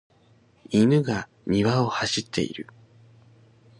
[0.71, 2.65] 犬が庭を走っている。